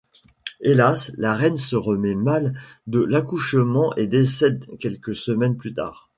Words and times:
Hélas, 0.61 1.11
la 1.15 1.35
reine 1.35 1.57
se 1.57 1.75
remet 1.75 2.15
mal 2.15 2.59
de 2.87 2.97
l'accouchement 3.01 3.93
et 3.97 4.07
décède 4.07 4.65
quelques 4.79 5.15
semaines 5.15 5.57
plus 5.57 5.75
tard. 5.75 6.09